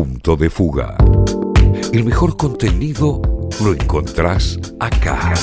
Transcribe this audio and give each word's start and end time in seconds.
Punto 0.00 0.34
de 0.34 0.48
Fuga. 0.48 0.96
El 1.92 2.04
mejor 2.04 2.38
contenido 2.38 3.20
lo 3.62 3.74
encontrás 3.74 4.58
acá. 4.80 5.34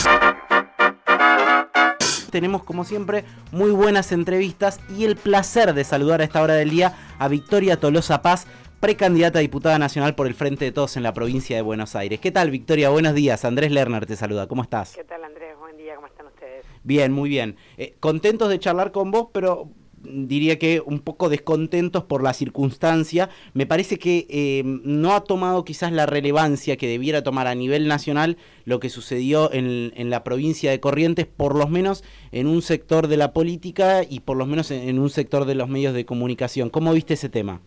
Tenemos 2.32 2.64
como 2.64 2.83
siempre 2.83 3.23
muy 3.51 3.69
buenas 3.69 4.12
entrevistas 4.12 4.80
y 4.98 5.05
el 5.05 5.16
placer 5.16 5.75
de 5.75 5.83
saludar 5.83 6.21
a 6.21 6.23
esta 6.23 6.41
hora 6.41 6.55
del 6.55 6.71
día 6.71 6.98
a 7.19 7.28
Victoria 7.28 7.80
Tolosa 7.80 8.23
Paz, 8.23 8.48
precandidata 8.80 9.38
a 9.38 9.43
diputada 9.43 9.78
nacional 9.78 10.16
por 10.16 10.25
el 10.25 10.34
Frente 10.34 10.66
de 10.66 10.71
Todos 10.71 10.98
en 10.98 11.04
la 11.04 11.14
provincia 11.14 11.55
de 11.55 11.62
Buenos 11.62 11.96
Aires. 11.96 12.20
¿Qué 12.20 12.32
tal 12.32 12.50
Victoria? 12.50 12.89
Buenos 12.89 13.14
días. 13.14 13.46
Andrés 13.46 13.71
Lerner 13.71 14.08
te 14.08 14.16
saluda. 14.16 14.48
¿Cómo 14.48 14.64
estás? 14.64 14.96
¿Qué 14.96 15.04
tal 15.04 15.24
Andrés? 15.24 15.55
Buen 15.60 15.78
día. 15.78 15.94
¿Cómo 15.94 16.08
están 16.08 16.26
ustedes? 16.26 16.66
Bien, 16.82 17.12
muy 17.12 17.30
bien. 17.30 17.58
Eh, 17.78 17.96
contentos 18.00 18.50
de 18.50 18.58
charlar 18.58 18.92
con 18.92 19.12
vos, 19.12 19.28
pero 19.32 19.70
diría 20.04 20.59
que 20.59 20.82
un 20.86 21.00
poco 21.00 21.30
descontentos 21.30 22.04
por 22.04 22.23
la 22.23 22.34
circunstancia. 22.34 23.30
Me 23.54 23.66
parece 23.66 23.98
que 23.98 24.27
eh, 24.30 24.63
no 24.66 25.13
ha 25.13 25.23
tomado 25.23 25.66
quizás 25.66 25.91
la 25.91 26.05
relevancia 26.05 26.77
que 26.77 26.88
debiera 26.88 27.23
tomar 27.23 27.48
a 27.48 27.55
nivel 27.55 27.88
nacional 27.88 28.38
lo 28.66 28.80
que 28.80 28.89
sucedió 28.89 29.52
en, 29.52 29.91
en, 29.95 30.09
la 30.09 30.23
provincia 30.23 30.72
de 30.72 30.80
Corrientes, 30.80 31.25
por 31.25 31.55
lo 31.55 31.67
menos 31.67 32.03
en 32.31 32.48
un 32.48 32.62
sector 32.62 33.08
de 33.08 33.17
la 33.17 33.34
política 33.34 34.03
y 34.08 34.22
por 34.22 34.38
lo 34.38 34.45
menos 34.45 34.72
en, 34.72 34.88
en 34.88 34.99
un 34.99 35.09
sector 35.09 35.45
de 35.45 35.55
los 35.55 35.70
medios 35.70 35.94
de 35.94 36.05
comunicación. 36.05 36.70
¿Cómo 36.70 36.94
viste 36.94 37.16
ese 37.16 37.30
tema? 37.30 37.61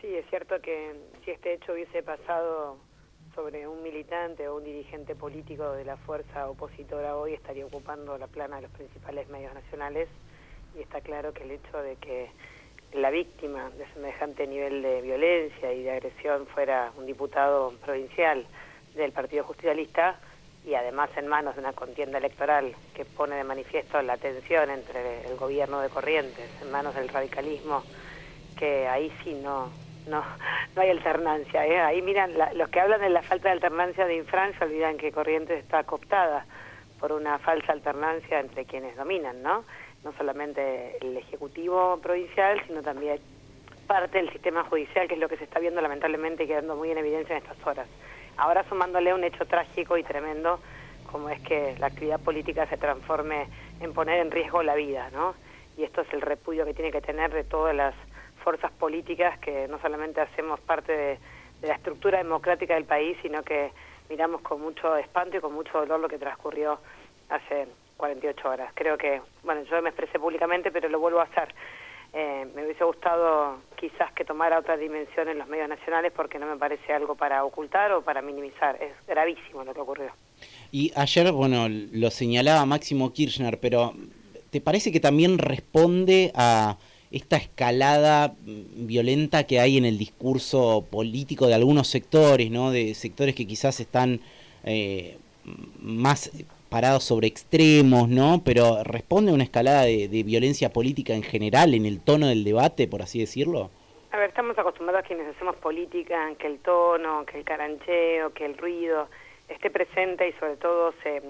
Sí, 0.00 0.08
es 0.08 0.24
cierto 0.30 0.60
que 0.60 0.94
si 1.24 1.30
este 1.30 1.54
hecho 1.54 1.72
hubiese 1.72 2.02
pasado 2.02 2.76
sobre 3.34 3.66
un 3.66 3.82
militante 3.82 4.48
o 4.48 4.56
un 4.56 4.64
dirigente 4.64 5.14
político 5.14 5.72
de 5.72 5.84
la 5.84 5.96
fuerza 5.96 6.48
opositora 6.48 7.16
hoy 7.16 7.32
estaría 7.32 7.64
ocupando 7.64 8.18
la 8.18 8.26
plana 8.26 8.56
de 8.56 8.62
los 8.62 8.70
principales 8.72 9.28
medios 9.30 9.54
nacionales 9.54 10.08
y 10.76 10.80
está 10.82 11.00
claro 11.00 11.32
que 11.32 11.44
el 11.44 11.52
hecho 11.52 11.82
de 11.82 11.96
que 11.96 12.30
la 12.92 13.10
víctima 13.10 13.70
de 13.70 13.86
semejante 13.94 14.46
nivel 14.46 14.82
de 14.82 15.00
violencia 15.00 15.72
y 15.72 15.82
de 15.82 15.92
agresión 15.92 16.46
fuera 16.46 16.92
un 16.96 17.06
diputado 17.06 17.72
provincial 17.84 18.46
del 18.94 19.12
Partido 19.12 19.44
Justicialista 19.44 20.18
y 20.66 20.74
además 20.74 21.10
en 21.16 21.26
manos 21.26 21.54
de 21.54 21.60
una 21.60 21.72
contienda 21.72 22.18
electoral 22.18 22.74
que 22.94 23.04
pone 23.04 23.36
de 23.36 23.44
manifiesto 23.44 24.00
la 24.02 24.16
tensión 24.16 24.70
entre 24.70 25.26
el 25.26 25.36
gobierno 25.36 25.80
de 25.80 25.88
Corrientes, 25.88 26.50
en 26.60 26.70
manos 26.70 26.94
del 26.94 27.08
radicalismo, 27.08 27.82
que 28.58 28.86
ahí 28.86 29.10
sí 29.24 29.34
no 29.34 29.70
no 30.06 30.24
no 30.74 30.82
hay 30.82 30.90
alternancia. 30.90 31.66
¿eh? 31.66 31.80
Ahí 31.80 32.02
miran, 32.02 32.36
la, 32.36 32.52
los 32.54 32.68
que 32.68 32.80
hablan 32.80 33.00
de 33.00 33.10
la 33.10 33.22
falta 33.22 33.48
de 33.48 33.54
alternancia 33.54 34.06
de 34.06 34.16
Infran 34.16 34.56
se 34.58 34.64
olvidan 34.64 34.98
que 34.98 35.12
Corrientes 35.12 35.58
está 35.58 35.84
cooptada 35.84 36.46
por 37.00 37.12
una 37.12 37.38
falsa 37.38 37.72
alternancia 37.72 38.38
entre 38.38 38.64
quienes 38.64 38.96
dominan, 38.96 39.42
¿no? 39.42 39.64
No 40.04 40.12
solamente 40.18 40.96
el 41.00 41.16
Ejecutivo 41.16 41.98
Provincial, 42.02 42.60
sino 42.66 42.82
también 42.82 43.18
parte 43.86 44.18
del 44.18 44.30
sistema 44.30 44.64
judicial, 44.64 45.08
que 45.08 45.14
es 45.14 45.20
lo 45.20 45.28
que 45.28 45.36
se 45.36 45.44
está 45.44 45.60
viendo 45.60 45.80
lamentablemente 45.80 46.44
y 46.44 46.46
quedando 46.46 46.76
muy 46.76 46.90
en 46.90 46.98
evidencia 46.98 47.36
en 47.36 47.42
estas 47.42 47.66
horas. 47.66 47.88
Ahora 48.36 48.64
sumándole 48.68 49.12
un 49.12 49.24
hecho 49.24 49.44
trágico 49.46 49.96
y 49.96 50.02
tremendo, 50.02 50.60
como 51.10 51.28
es 51.28 51.40
que 51.42 51.76
la 51.78 51.88
actividad 51.88 52.20
política 52.20 52.66
se 52.66 52.78
transforme 52.78 53.46
en 53.80 53.92
poner 53.92 54.20
en 54.20 54.30
riesgo 54.30 54.62
la 54.62 54.74
vida, 54.74 55.10
¿no? 55.12 55.34
Y 55.76 55.84
esto 55.84 56.00
es 56.02 56.12
el 56.12 56.22
repudio 56.22 56.64
que 56.64 56.74
tiene 56.74 56.90
que 56.90 57.00
tener 57.00 57.32
de 57.32 57.44
todas 57.44 57.74
las 57.74 57.94
fuerzas 58.42 58.72
políticas 58.72 59.38
que 59.38 59.68
no 59.68 59.78
solamente 59.80 60.20
hacemos 60.20 60.58
parte 60.60 60.92
de, 60.92 61.18
de 61.60 61.68
la 61.68 61.74
estructura 61.74 62.18
democrática 62.18 62.74
del 62.74 62.84
país, 62.84 63.16
sino 63.22 63.42
que 63.42 63.72
miramos 64.08 64.40
con 64.40 64.60
mucho 64.60 64.96
espanto 64.96 65.36
y 65.36 65.40
con 65.40 65.54
mucho 65.54 65.78
dolor 65.78 66.00
lo 66.00 66.08
que 66.08 66.18
transcurrió 66.18 66.78
hace 67.28 67.66
48 67.96 68.48
horas. 68.48 68.72
Creo 68.74 68.98
que, 68.98 69.20
bueno, 69.42 69.62
yo 69.64 69.80
me 69.82 69.90
expresé 69.90 70.18
públicamente, 70.18 70.70
pero 70.70 70.88
lo 70.88 70.98
vuelvo 71.00 71.20
a 71.20 71.24
hacer. 71.24 71.54
Eh, 72.14 72.46
me 72.54 72.64
hubiese 72.64 72.84
gustado 72.84 73.62
quizás 73.76 74.12
que 74.12 74.24
tomara 74.24 74.58
otra 74.58 74.76
dimensión 74.76 75.28
en 75.28 75.38
los 75.38 75.48
medios 75.48 75.68
nacionales 75.68 76.12
porque 76.14 76.38
no 76.38 76.46
me 76.46 76.58
parece 76.58 76.92
algo 76.92 77.14
para 77.14 77.42
ocultar 77.42 77.90
o 77.92 78.02
para 78.02 78.20
minimizar. 78.20 78.76
Es 78.82 78.92
gravísimo 79.06 79.64
lo 79.64 79.72
que 79.72 79.80
ocurrió. 79.80 80.12
Y 80.70 80.92
ayer, 80.94 81.32
bueno, 81.32 81.68
lo 81.68 82.10
señalaba 82.10 82.66
Máximo 82.66 83.12
Kirchner, 83.12 83.58
pero 83.60 83.94
¿te 84.50 84.60
parece 84.60 84.92
que 84.92 85.00
también 85.00 85.38
responde 85.38 86.32
a 86.34 86.76
esta 87.10 87.36
escalada 87.36 88.34
violenta 88.40 89.44
que 89.44 89.60
hay 89.60 89.78
en 89.78 89.84
el 89.86 89.98
discurso 89.98 90.86
político 90.90 91.46
de 91.46 91.54
algunos 91.54 91.88
sectores, 91.88 92.50
¿no? 92.50 92.70
De 92.70 92.94
sectores 92.94 93.34
que 93.34 93.46
quizás 93.46 93.80
están 93.80 94.20
eh, 94.64 95.18
más 95.78 96.30
parados 96.72 97.04
sobre 97.04 97.26
extremos, 97.26 98.08
¿no? 98.08 98.40
Pero 98.44 98.82
responde 98.82 99.30
a 99.30 99.34
una 99.34 99.44
escalada 99.44 99.82
de, 99.82 100.22
violencia 100.24 100.70
política 100.70 101.12
en 101.12 101.22
general, 101.22 101.74
en 101.74 101.84
el 101.84 102.00
tono 102.00 102.28
del 102.28 102.44
debate, 102.44 102.88
por 102.88 103.02
así 103.02 103.20
decirlo. 103.20 103.70
A 104.10 104.16
ver, 104.16 104.30
estamos 104.30 104.58
acostumbrados 104.58 105.04
a 105.04 105.06
quienes 105.06 105.28
hacemos 105.28 105.56
política, 105.56 106.30
que 106.38 106.46
el 106.46 106.58
tono, 106.60 107.26
que 107.26 107.38
el 107.38 107.44
carancheo, 107.44 108.32
que 108.32 108.46
el 108.46 108.56
ruido 108.56 109.08
esté 109.48 109.70
presente 109.70 110.28
y 110.28 110.32
sobre 110.40 110.56
todo 110.56 110.94
se, 111.02 111.22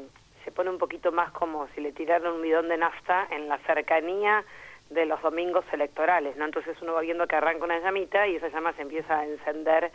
se 0.45 0.53
pone 0.53 0.71
un 0.71 0.79
poquito 0.79 1.11
más 1.11 1.33
como 1.33 1.67
si 1.75 1.81
le 1.81 1.91
tiraran 1.91 2.33
un 2.33 2.43
bidón 2.43 2.69
de 2.69 2.77
nafta 2.77 3.27
en 3.33 3.49
la 3.49 3.59
cercanía 3.59 4.45
de 4.91 5.07
los 5.07 5.21
domingos 5.23 5.65
electorales, 5.73 6.37
¿no? 6.37 6.45
Entonces 6.45 6.77
uno 6.83 6.93
va 6.93 7.01
viendo 7.01 7.27
que 7.27 7.35
arranca 7.35 7.65
una 7.65 7.81
llamita 7.81 8.29
y 8.29 8.37
esa 8.37 8.49
llama 8.49 8.73
se 8.75 8.83
empieza 8.83 9.19
a 9.19 9.27
encender 9.27 9.91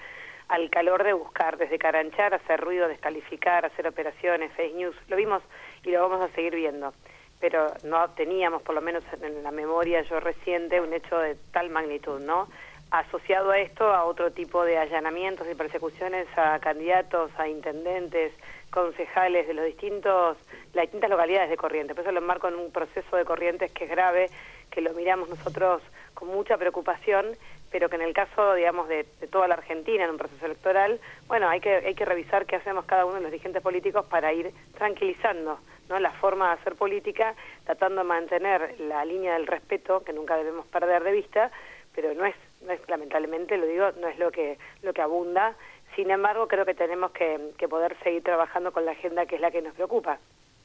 al 0.49 0.69
calor 0.69 1.03
de 1.03 1.13
buscar, 1.13 1.57
desde 1.57 1.77
caranchar, 1.77 2.33
hacer 2.33 2.59
ruido, 2.59 2.87
descalificar, 2.87 3.65
hacer 3.65 3.87
operaciones, 3.87 4.51
fake 4.53 4.75
news. 4.75 4.95
Lo 5.07 5.15
vimos 5.17 5.43
y 5.83 5.91
lo 5.91 6.07
vamos 6.07 6.21
a 6.29 6.33
seguir 6.33 6.55
viendo. 6.55 6.93
Pero 7.39 7.67
no 7.83 8.09
teníamos, 8.11 8.61
por 8.63 8.73
lo 8.73 8.81
menos 8.81 9.03
en 9.21 9.43
la 9.43 9.51
memoria 9.51 10.01
yo 10.01 10.19
reciente, 10.19 10.81
un 10.81 10.93
hecho 10.93 11.19
de 11.19 11.35
tal 11.51 11.69
magnitud, 11.69 12.19
¿no? 12.19 12.47
Asociado 12.89 13.51
a 13.51 13.59
esto, 13.59 13.93
a 13.93 14.05
otro 14.05 14.31
tipo 14.31 14.63
de 14.63 14.77
allanamientos 14.77 15.45
y 15.51 15.55
persecuciones 15.55 16.25
a 16.37 16.57
candidatos, 16.59 17.29
a 17.37 17.47
intendentes, 17.47 18.31
concejales 18.71 19.47
de 19.47 19.53
los 19.53 19.65
distintos, 19.65 20.37
las 20.73 20.83
distintas 20.83 21.09
localidades 21.09 21.49
de 21.49 21.57
Corrientes. 21.57 21.95
Por 21.95 22.03
eso 22.03 22.11
lo 22.11 22.19
enmarco 22.19 22.47
en 22.47 22.55
un 22.55 22.71
proceso 22.71 23.17
de 23.17 23.25
Corrientes 23.25 23.71
que 23.71 23.83
es 23.83 23.89
grave, 23.89 24.29
que 24.71 24.81
lo 24.81 24.93
miramos 24.93 25.29
nosotros 25.29 25.81
con 26.13 26.29
mucha 26.29 26.57
preocupación 26.57 27.25
pero 27.71 27.89
que 27.89 27.95
en 27.95 28.01
el 28.01 28.13
caso, 28.13 28.53
digamos, 28.53 28.87
de, 28.87 29.05
de, 29.19 29.27
toda 29.27 29.47
la 29.47 29.55
Argentina 29.55 30.03
en 30.03 30.11
un 30.11 30.17
proceso 30.17 30.45
electoral, 30.45 30.99
bueno, 31.27 31.49
hay 31.49 31.59
que, 31.59 31.75
hay 31.75 31.95
que 31.95 32.05
revisar 32.05 32.45
qué 32.45 32.55
hacemos 32.55 32.85
cada 32.85 33.05
uno 33.05 33.15
de 33.15 33.21
los 33.21 33.31
dirigentes 33.31 33.61
políticos 33.61 34.05
para 34.05 34.31
ir 34.33 34.51
tranquilizando 34.77 35.59
¿no? 35.89 35.99
la 35.99 36.11
forma 36.13 36.47
de 36.47 36.61
hacer 36.61 36.75
política, 36.75 37.35
tratando 37.65 38.01
de 38.01 38.07
mantener 38.07 38.79
la 38.79 39.03
línea 39.05 39.33
del 39.33 39.47
respeto, 39.47 40.03
que 40.03 40.13
nunca 40.13 40.37
debemos 40.37 40.65
perder 40.67 41.03
de 41.03 41.11
vista, 41.11 41.51
pero 41.93 42.13
no 42.13 42.25
es, 42.25 42.35
no 42.61 42.71
es 42.71 42.79
lamentablemente, 42.87 43.57
lo 43.57 43.65
digo, 43.65 43.91
no 43.99 44.07
es 44.07 44.17
lo 44.19 44.31
que, 44.31 44.57
lo 44.81 44.93
que 44.93 45.01
abunda. 45.01 45.55
Sin 45.95 46.11
embargo, 46.11 46.47
creo 46.47 46.65
que 46.65 46.75
tenemos 46.75 47.11
que, 47.11 47.51
que 47.57 47.67
poder 47.67 47.97
seguir 48.03 48.23
trabajando 48.23 48.71
con 48.71 48.85
la 48.85 48.91
agenda 48.91 49.25
que 49.25 49.35
es 49.35 49.41
la 49.41 49.51
que 49.51 49.61
nos 49.61 49.73
preocupa. 49.73 50.19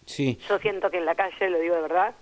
Sí. 0.05 0.39
Yo 0.49 0.59
siento 0.59 0.91
que 0.91 0.99
en 0.99 1.07
la 1.07 1.15
calle, 1.15 1.49
lo 1.49 1.59
digo 1.59 1.75
de 1.75 1.83
verdad, 1.83 2.15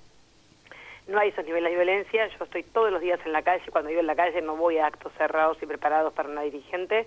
no 1.08 1.18
hay 1.18 1.30
esos 1.30 1.44
niveles 1.44 1.70
de 1.70 1.76
violencia. 1.76 2.26
Yo 2.28 2.44
estoy 2.44 2.62
todos 2.62 2.92
los 2.92 3.00
días 3.00 3.20
en 3.24 3.32
la 3.32 3.42
calle. 3.42 3.64
Cuando 3.70 3.88
vivo 3.88 4.00
en 4.00 4.06
la 4.06 4.16
calle 4.16 4.40
no 4.42 4.56
voy 4.56 4.78
a 4.78 4.86
actos 4.86 5.12
cerrados 5.18 5.58
y 5.62 5.66
preparados 5.66 6.12
para 6.12 6.28
una 6.28 6.42
dirigente. 6.42 7.06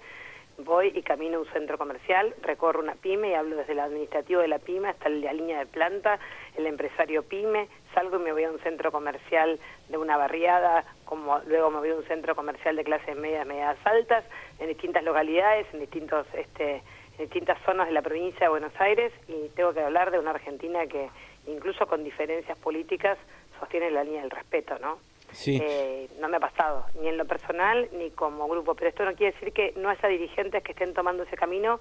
Voy 0.59 0.91
y 0.93 1.01
camino 1.01 1.37
a 1.37 1.41
un 1.41 1.47
centro 1.47 1.79
comercial, 1.79 2.35
recorro 2.43 2.79
una 2.79 2.93
pyme 2.93 3.29
y 3.29 3.33
hablo 3.33 3.55
desde 3.55 3.73
el 3.73 3.79
administrativo 3.79 4.39
de 4.39 4.47
la 4.47 4.59
pyme 4.59 4.89
hasta 4.89 5.09
la 5.09 5.33
línea 5.33 5.57
de 5.57 5.65
planta, 5.65 6.19
el 6.55 6.67
empresario 6.67 7.23
pyme, 7.23 7.67
salgo 7.95 8.17
y 8.17 8.19
me 8.19 8.31
voy 8.33 8.43
a 8.43 8.51
un 8.51 8.59
centro 8.59 8.91
comercial 8.91 9.59
de 9.89 9.97
una 9.97 10.15
barriada, 10.15 10.85
como 11.05 11.39
luego 11.47 11.71
me 11.71 11.79
voy 11.79 11.89
a 11.89 11.95
un 11.95 12.03
centro 12.03 12.35
comercial 12.35 12.75
de 12.75 12.83
clases 12.83 13.17
medias, 13.17 13.47
medias 13.47 13.77
altas, 13.83 14.25
en 14.59 14.67
distintas 14.67 15.03
localidades, 15.03 15.65
en 15.73 15.79
distintos 15.79 16.27
este, 16.35 16.83
en 17.17 17.25
distintas 17.25 17.59
zonas 17.65 17.87
de 17.87 17.93
la 17.93 18.01
provincia 18.01 18.41
de 18.41 18.49
Buenos 18.49 18.73
Aires 18.79 19.11
y 19.27 19.49
tengo 19.55 19.73
que 19.73 19.81
hablar 19.81 20.11
de 20.11 20.19
una 20.19 20.31
Argentina 20.31 20.85
que 20.87 21.09
incluso 21.47 21.85
con 21.87 22.03
diferencias 22.03 22.57
políticas 22.59 23.17
sostiene 23.59 23.91
la 23.91 24.03
línea 24.03 24.21
del 24.21 24.31
respeto, 24.31 24.77
¿no? 24.79 24.97
Sí. 25.31 25.59
Eh, 25.61 26.09
no 26.19 26.29
me 26.29 26.37
ha 26.37 26.39
pasado, 26.39 26.85
ni 27.01 27.07
en 27.07 27.17
lo 27.17 27.25
personal 27.25 27.89
ni 27.97 28.11
como 28.11 28.47
grupo, 28.47 28.75
pero 28.75 28.89
esto 28.89 29.03
no 29.03 29.15
quiere 29.15 29.33
decir 29.33 29.51
que 29.51 29.73
no 29.77 29.89
haya 29.89 30.07
dirigentes 30.07 30.63
que 30.63 30.73
estén 30.73 30.93
tomando 30.93 31.23
ese 31.23 31.35
camino 31.35 31.79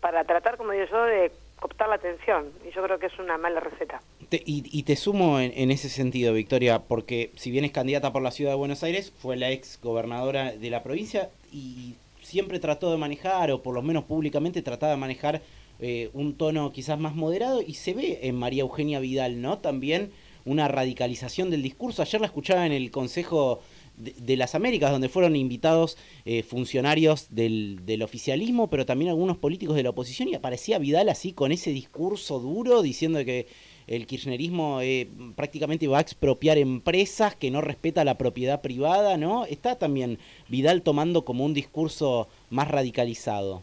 para 0.00 0.24
tratar, 0.24 0.56
como 0.56 0.72
digo 0.72 0.86
yo, 0.90 1.04
de 1.04 1.32
cooptar 1.58 1.88
la 1.88 1.94
atención, 1.94 2.50
y 2.68 2.72
yo 2.72 2.82
creo 2.82 2.98
que 2.98 3.06
es 3.06 3.18
una 3.18 3.38
mala 3.38 3.60
receta. 3.60 4.00
Te, 4.28 4.42
y, 4.44 4.64
y, 4.76 4.82
te 4.82 4.96
sumo 4.96 5.38
en, 5.38 5.52
en, 5.54 5.70
ese 5.70 5.88
sentido, 5.88 6.32
Victoria, 6.32 6.80
porque 6.80 7.30
si 7.36 7.52
bien 7.52 7.64
es 7.64 7.70
candidata 7.70 8.12
por 8.12 8.22
la 8.22 8.32
ciudad 8.32 8.52
de 8.52 8.56
Buenos 8.56 8.82
Aires, 8.82 9.12
fue 9.16 9.36
la 9.36 9.50
ex 9.50 9.80
gobernadora 9.80 10.52
de 10.52 10.70
la 10.70 10.82
provincia 10.82 11.30
y 11.52 11.94
siempre 12.20 12.58
trató 12.58 12.90
de 12.90 12.96
manejar, 12.96 13.50
o 13.52 13.62
por 13.62 13.74
lo 13.74 13.82
menos 13.82 14.04
públicamente 14.04 14.62
trataba 14.62 14.92
de 14.92 14.98
manejar 14.98 15.42
eh, 15.80 16.10
un 16.14 16.36
tono 16.36 16.72
quizás 16.72 16.98
más 16.98 17.14
moderado, 17.14 17.62
y 17.62 17.74
se 17.74 17.94
ve 17.94 18.20
en 18.22 18.36
María 18.36 18.62
Eugenia 18.62 19.00
Vidal, 19.00 19.40
¿no? 19.40 19.58
También 19.58 20.12
una 20.44 20.68
radicalización 20.68 21.50
del 21.50 21.62
discurso. 21.62 22.02
Ayer 22.02 22.20
la 22.20 22.26
escuchaba 22.26 22.66
en 22.66 22.72
el 22.72 22.90
Consejo 22.90 23.60
de, 23.96 24.36
las 24.36 24.54
Américas, 24.54 24.90
donde 24.90 25.08
fueron 25.08 25.36
invitados 25.36 25.98
eh, 26.24 26.42
funcionarios 26.42 27.34
del, 27.34 27.80
del, 27.84 28.02
oficialismo, 28.02 28.68
pero 28.68 28.86
también 28.86 29.10
algunos 29.10 29.36
políticos 29.36 29.76
de 29.76 29.82
la 29.82 29.90
oposición, 29.90 30.28
y 30.28 30.34
aparecía 30.34 30.78
Vidal 30.78 31.08
así 31.08 31.32
con 31.32 31.52
ese 31.52 31.70
discurso 31.70 32.40
duro, 32.40 32.82
diciendo 32.82 33.24
que 33.24 33.46
el 33.86 34.06
kirchnerismo 34.06 34.80
eh, 34.80 35.08
prácticamente 35.36 35.88
va 35.88 35.98
a 35.98 36.02
expropiar 36.02 36.58
empresas, 36.58 37.34
que 37.34 37.50
no 37.50 37.60
respeta 37.60 38.04
la 38.04 38.18
propiedad 38.18 38.60
privada, 38.62 39.16
¿no? 39.16 39.44
Está 39.46 39.78
también 39.78 40.18
Vidal 40.48 40.82
tomando 40.82 41.24
como 41.24 41.44
un 41.44 41.54
discurso 41.54 42.28
más 42.50 42.68
radicalizado. 42.68 43.62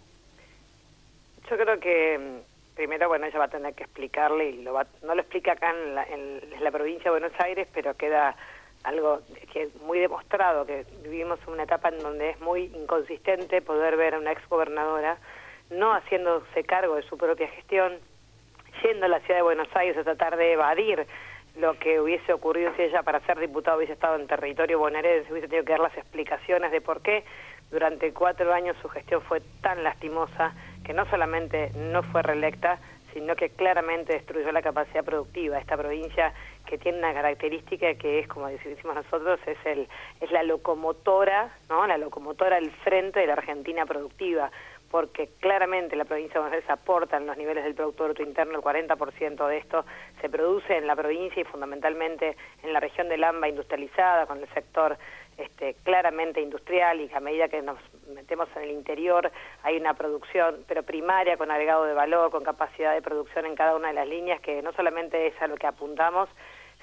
Yo 1.49 1.57
creo 1.57 1.79
que 1.79 2.19
mm, 2.19 2.48
primero, 2.79 3.09
bueno, 3.09 3.25
ella 3.25 3.39
va 3.39 3.45
a 3.45 3.49
tener 3.49 3.73
que 3.73 3.83
explicarle, 3.83 4.51
y 4.51 4.63
lo 4.63 4.71
va, 4.71 4.87
no 5.03 5.13
lo 5.13 5.19
explica 5.19 5.51
acá 5.51 5.71
en 5.71 5.95
la, 5.95 6.03
en 6.05 6.63
la 6.63 6.71
provincia 6.71 7.11
de 7.11 7.19
Buenos 7.19 7.37
Aires, 7.37 7.67
pero 7.73 7.93
queda 7.97 8.37
algo 8.85 9.19
que 9.51 9.63
es 9.63 9.75
muy 9.81 9.99
demostrado, 9.99 10.65
que 10.65 10.85
vivimos 11.03 11.41
una 11.47 11.63
etapa 11.63 11.89
en 11.89 11.99
donde 11.99 12.29
es 12.29 12.39
muy 12.39 12.71
inconsistente 12.73 13.61
poder 13.61 13.97
ver 13.97 14.13
a 14.13 14.19
una 14.19 14.31
exgobernadora 14.31 15.17
no 15.69 15.93
haciéndose 15.93 16.63
cargo 16.63 16.95
de 16.95 17.01
su 17.01 17.17
propia 17.17 17.49
gestión, 17.49 17.97
yendo 18.81 19.07
a 19.07 19.09
la 19.09 19.19
ciudad 19.19 19.39
de 19.39 19.43
Buenos 19.43 19.67
Aires 19.75 19.97
a 19.97 20.05
tratar 20.05 20.37
de 20.37 20.53
evadir 20.53 21.05
lo 21.57 21.77
que 21.79 21.99
hubiese 21.99 22.31
ocurrido 22.31 22.71
si 22.77 22.83
ella 22.83 23.03
para 23.03 23.19
ser 23.25 23.39
diputado 23.39 23.75
hubiese 23.75 23.91
estado 23.91 24.15
en 24.15 24.25
territorio 24.25 24.79
bonaerense, 24.79 25.29
hubiese 25.33 25.49
tenido 25.49 25.65
que 25.65 25.73
dar 25.73 25.81
las 25.81 25.97
explicaciones 25.97 26.71
de 26.71 26.79
por 26.79 27.01
qué. 27.01 27.25
Durante 27.71 28.13
cuatro 28.13 28.53
años 28.53 28.77
su 28.81 28.87
gestión 28.87 29.21
fue 29.23 29.41
tan 29.61 29.83
lastimosa 29.83 30.53
que 30.83 30.93
no 30.93 31.05
solamente 31.09 31.71
no 31.75 32.03
fue 32.03 32.21
reelecta, 32.21 32.79
sino 33.13 33.35
que 33.35 33.49
claramente 33.49 34.13
destruyó 34.13 34.51
la 34.51 34.61
capacidad 34.61 35.03
productiva. 35.03 35.57
Esta 35.57 35.77
provincia 35.77 36.33
que 36.65 36.77
tiene 36.77 36.99
una 36.99 37.13
característica 37.13 37.95
que 37.95 38.19
es, 38.19 38.27
como 38.27 38.47
decimos 38.47 38.95
nosotros, 38.95 39.39
es, 39.45 39.57
el, 39.65 39.87
es 40.21 40.31
la 40.31 40.43
locomotora, 40.43 41.51
¿no? 41.69 41.87
la 41.87 41.97
locomotora 41.97 42.57
al 42.57 42.69
frente 42.71 43.19
de 43.19 43.27
la 43.27 43.33
Argentina 43.33 43.85
productiva, 43.85 44.51
porque 44.91 45.29
claramente 45.39 45.95
la 45.95 46.05
provincia 46.05 46.35
de 46.35 46.39
Buenos 46.39 46.55
Aires 46.55 46.69
aporta 46.69 47.17
en 47.17 47.27
los 47.27 47.37
niveles 47.37 47.63
del 47.63 47.75
Producto 47.75 48.05
Bruto 48.05 48.23
Interno, 48.23 48.57
el 48.57 48.63
40% 48.63 49.47
de 49.47 49.57
esto 49.57 49.85
se 50.21 50.29
produce 50.29 50.77
en 50.77 50.87
la 50.87 50.95
provincia 50.95 51.41
y 51.41 51.45
fundamentalmente 51.45 52.35
en 52.63 52.73
la 52.73 52.79
región 52.79 53.07
del 53.07 53.23
AMBA 53.23 53.49
industrializada, 53.49 54.25
con 54.25 54.39
el 54.39 54.49
sector 54.49 54.97
este, 55.39 55.73
claramente 55.83 56.41
industrial 56.41 56.99
y 56.99 57.07
que 57.07 57.15
a 57.15 57.21
medida 57.21 57.47
que 57.47 57.61
nos 57.61 57.79
metemos 58.13 58.49
en 58.57 58.63
el 58.63 58.71
interior 58.71 59.31
hay 59.63 59.77
una 59.77 59.93
producción, 59.93 60.65
pero 60.67 60.83
primaria, 60.83 61.37
con 61.37 61.49
agregado 61.49 61.85
de 61.85 61.93
valor, 61.93 62.29
con 62.29 62.43
capacidad 62.43 62.93
de 62.93 63.01
producción 63.01 63.45
en 63.45 63.55
cada 63.55 63.75
una 63.75 63.87
de 63.87 63.93
las 63.93 64.07
líneas, 64.07 64.41
que 64.41 64.61
no 64.61 64.73
solamente 64.73 65.27
es 65.27 65.41
a 65.41 65.47
lo 65.47 65.55
que 65.55 65.67
apuntamos, 65.67 66.27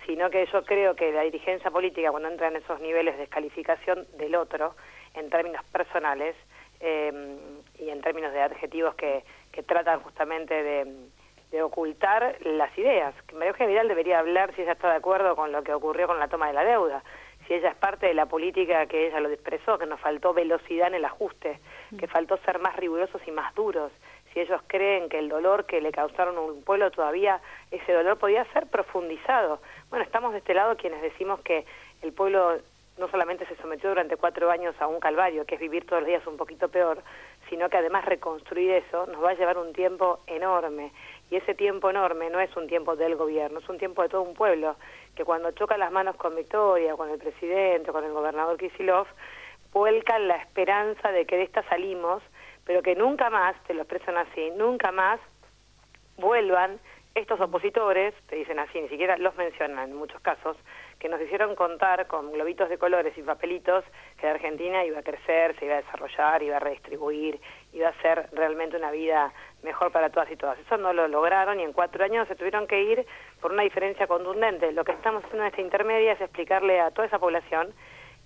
sino 0.07 0.31
que 0.31 0.47
yo 0.47 0.65
creo 0.65 0.97
que 0.97 1.13
la 1.13 1.23
dirigencia 1.23 1.71
política, 1.71 2.11
cuando 2.11 2.31
entra 2.31 2.49
en 2.49 2.57
esos 2.57 2.81
niveles 2.81 3.15
de 3.15 3.21
descalificación 3.21 4.07
del 4.17 4.35
otro, 4.35 4.75
en 5.15 5.29
términos 5.29 5.63
personales 5.67 6.35
eh, 6.81 7.37
y 7.79 7.91
en 7.91 8.01
términos 8.01 8.33
de 8.33 8.41
adjetivos 8.41 8.95
que, 8.95 9.23
que 9.53 9.63
tratan 9.63 10.01
justamente 10.01 10.63
de, 10.63 11.09
de 11.51 11.63
ocultar 11.63 12.37
las 12.43 12.77
ideas. 12.79 13.15
Que 13.27 13.35
María 13.35 13.51
Eugenia 13.51 13.73
Vidal 13.73 13.89
debería 13.89 14.19
hablar 14.19 14.55
si 14.55 14.63
ella 14.63 14.73
está 14.73 14.91
de 14.91 14.97
acuerdo 14.97 15.37
con 15.37 15.53
lo 15.53 15.63
que 15.63 15.75
ocurrió 15.75 16.07
con 16.07 16.19
la 16.19 16.29
toma 16.29 16.47
de 16.47 16.55
la 16.55 16.65
deuda 16.65 17.03
si 17.47 17.55
ella 17.55 17.71
es 17.71 17.77
parte 17.77 18.07
de 18.07 18.15
la 18.15 18.27
política 18.27 18.87
que 18.87 19.07
ella 19.07 19.21
lo 19.21 19.29
expresó, 19.29 19.79
que 19.79 19.87
nos 19.87 20.01
faltó 20.01 20.35
velocidad 20.35 20.89
en 20.89 20.95
el 20.95 21.05
ajuste, 21.05 21.61
que 21.99 22.07
faltó 22.07 22.37
ser 22.39 22.59
más 22.59 22.77
rigurosos 22.77 23.21
y 23.27 23.31
más 23.31 23.55
duros, 23.55 23.93
si 24.33 24.41
ellos 24.41 24.61
creen 24.67 25.09
que 25.09 25.19
el 25.19 25.29
dolor 25.29 25.65
que 25.65 25.81
le 25.81 25.93
causaron 25.93 26.37
a 26.37 26.41
un 26.41 26.63
pueblo 26.63 26.91
todavía, 26.91 27.41
ese 27.71 27.93
dolor 27.93 28.19
podía 28.19 28.45
ser 28.53 28.67
profundizado. 28.67 29.61
Bueno, 29.89 30.05
estamos 30.05 30.33
de 30.33 30.39
este 30.39 30.53
lado 30.53 30.77
quienes 30.77 31.01
decimos 31.01 31.41
que 31.41 31.65
el 32.03 32.13
pueblo 32.13 32.59
no 32.99 33.09
solamente 33.09 33.47
se 33.47 33.57
sometió 33.57 33.91
durante 33.91 34.17
cuatro 34.17 34.51
años 34.51 34.75
a 34.81 34.87
un 34.87 35.01
calvario, 35.01 35.45
que 35.45 35.55
es 35.55 35.61
vivir 35.61 35.87
todos 35.87 36.03
los 36.03 36.09
días 36.09 36.27
un 36.27 36.37
poquito 36.37 36.69
peor, 36.69 37.03
sino 37.49 37.69
que 37.69 37.77
además 37.77 38.05
reconstruir 38.05 38.73
eso 38.73 39.07
nos 39.07 39.23
va 39.23 39.31
a 39.31 39.35
llevar 39.35 39.59
un 39.59 39.73
tiempo 39.73 40.21
enorme. 40.27 40.93
Y 41.31 41.37
ese 41.37 41.55
tiempo 41.55 41.91
enorme 41.91 42.31
no 42.31 42.41
es 42.41 42.55
un 42.57 42.69
tiempo 42.69 42.95
del 42.95 43.17
gobierno, 43.17 43.59
es 43.59 43.69
un 43.69 43.79
tiempo 43.79 44.03
de 44.03 44.09
todo 44.09 44.23
un 44.23 44.35
pueblo, 44.35 44.77
que 45.15 45.25
cuando 45.25 45.51
choca 45.53 45.77
las 45.77 45.91
manos 45.91 46.17
con 46.17 46.37
Victoria, 46.37 46.95
con 46.95 47.11
el 47.11 47.19
presidente, 47.19 47.91
con 47.91 48.05
el 48.05 48.13
gobernador 48.13 48.57
Kisilov, 48.57 49.07
vuelcan 49.73 50.29
la 50.29 50.37
esperanza 50.37 51.11
de 51.11 51.27
que 51.27 51.37
de 51.37 51.43
esta 51.43 51.63
salimos, 51.65 52.23
pero 52.65 52.83
que 52.83 52.95
nunca 52.95 53.31
más, 53.31 53.57
te 53.65 53.75
lo 53.75 53.83
expresan 53.83 54.17
así, 54.17 54.51
nunca 54.57 54.93
más 54.93 55.21
vuelvan 56.17 56.79
estos 57.17 57.41
opositores, 57.41 58.15
te 58.29 58.37
dicen 58.37 58.59
así, 58.59 58.79
ni 58.79 58.89
siquiera 58.89 59.17
los 59.17 59.35
mencionan 59.37 59.91
en 59.91 59.97
muchos 59.97 60.21
casos, 60.21 60.57
que 60.99 61.09
nos 61.09 61.21
hicieron 61.21 61.55
contar 61.55 62.07
con 62.07 62.31
globitos 62.31 62.69
de 62.69 62.77
colores 62.77 63.17
y 63.17 63.23
papelitos 63.23 63.85
que 64.19 64.27
la 64.27 64.33
Argentina 64.33 64.85
iba 64.85 64.99
a 64.99 65.03
crecer, 65.03 65.59
se 65.59 65.65
iba 65.65 65.75
a 65.75 65.83
desarrollar, 65.83 66.43
iba 66.43 66.57
a 66.57 66.61
redistribuir, 66.61 67.41
iba 67.77 67.89
a 67.89 68.03
ser 68.03 68.29
realmente 68.33 68.77
una 68.77 68.91
vida 68.91 69.33
mejor 69.63 69.93
para 69.93 70.11
todas 70.11 70.31
y 70.31 70.37
todas. 70.37 70.59
Eso 70.59 70.79
no 70.79 70.93
lo 70.93 71.09
lograron 71.09 71.61
y 71.61 71.63
en 71.63 71.73
cuatro 71.73 72.05
años 72.05 72.27
se 72.27 72.35
tuvieron 72.35 72.67
que 72.67 72.83
ir 72.83 73.07
por 73.41 73.53
una 73.53 73.63
diferencia 73.63 74.07
contundente. 74.07 74.73
Lo 74.73 74.85
que 74.85 74.93
estamos 74.93 75.23
haciendo 75.25 75.43
en 75.45 75.49
esta 75.49 75.61
intermedia 75.61 76.13
es 76.13 76.21
explicarle 76.21 76.81
a 76.81 76.91
toda 76.91 77.07
esa 77.07 77.19
población 77.19 77.75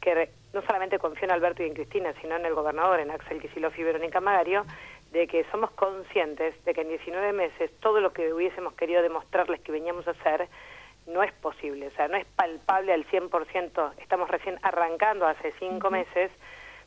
que 0.00 0.30
no 0.54 0.62
solamente 0.62 0.98
confío 0.98 1.24
en 1.24 1.32
Alberto 1.32 1.62
y 1.62 1.66
en 1.66 1.74
Cristina, 1.74 2.14
sino 2.20 2.36
en 2.36 2.46
el 2.46 2.54
gobernador, 2.54 3.00
en 3.00 3.10
Axel 3.10 3.40
Kicillof 3.40 3.78
y 3.78 3.82
Verónica 3.82 4.20
Magario, 4.20 4.64
de 5.10 5.26
que 5.26 5.44
somos 5.50 5.70
conscientes 5.72 6.54
de 6.64 6.72
que 6.72 6.82
en 6.82 6.88
19 6.88 7.32
meses 7.32 7.70
todo 7.80 8.00
lo 8.00 8.12
que 8.12 8.32
hubiésemos 8.32 8.74
querido 8.74 9.02
demostrarles 9.02 9.60
que 9.60 9.72
veníamos 9.72 10.06
a 10.06 10.12
hacer 10.12 10.48
no 11.06 11.22
es 11.22 11.32
posible, 11.32 11.88
o 11.88 11.90
sea, 11.90 12.06
no 12.06 12.16
es 12.16 12.26
palpable 12.36 12.92
al 12.92 13.04
100%. 13.06 13.92
Estamos 13.98 14.30
recién 14.30 14.58
arrancando 14.62 15.26
hace 15.26 15.52
cinco 15.58 15.90
meses, 15.90 16.30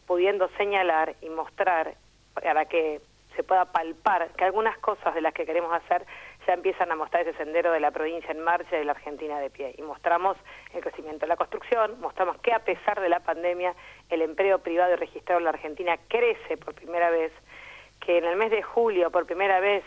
pudiendo 0.07 0.48
señalar 0.57 1.15
y 1.21 1.30
mostrar 1.30 1.95
para 2.33 2.65
que 2.65 3.01
se 3.35 3.44
pueda 3.44 3.65
palpar 3.65 4.30
que 4.38 4.45
algunas 4.45 4.77
cosas 4.77 5.13
de 5.15 5.21
las 5.21 5.33
que 5.33 5.45
queremos 5.45 5.74
hacer 5.74 6.06
ya 6.45 6.53
empiezan 6.53 6.91
a 6.91 6.95
mostrar 6.95 7.27
ese 7.27 7.38
sendero 7.38 7.71
de 7.71 7.80
la 7.80 7.91
provincia 7.91 8.31
en 8.31 8.41
marcha 8.41 8.75
y 8.75 8.80
de 8.80 8.85
la 8.85 8.91
Argentina 8.91 9.39
de 9.39 9.50
pie. 9.50 9.74
Y 9.77 9.81
mostramos 9.81 10.38
el 10.74 10.81
crecimiento 10.81 11.21
de 11.21 11.27
la 11.27 11.38
construcción, 11.38 12.00
mostramos 12.00 12.38
que 12.41 12.53
a 12.53 12.59
pesar 12.59 13.00
de 13.00 13.09
la 13.09 13.21
pandemia 13.21 13.74
el 14.09 14.21
empleo 14.21 14.59
privado 14.59 14.94
y 14.94 14.97
registrado 14.97 15.39
en 15.39 15.45
la 15.45 15.51
Argentina 15.51 15.97
crece 16.07 16.57
por 16.57 16.75
primera 16.75 17.09
vez, 17.09 17.31
que 18.00 18.18
en 18.18 18.25
el 18.25 18.36
mes 18.36 18.51
de 18.51 18.62
julio 18.62 19.09
por 19.12 19.25
primera 19.25 19.59
vez 19.59 19.83